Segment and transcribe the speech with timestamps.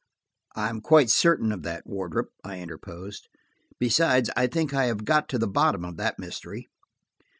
[0.55, 3.29] "I am quite certain of that, Wardrop," I interposed.
[3.77, 6.69] "Beside, I think I have got to the bottom of that mystery."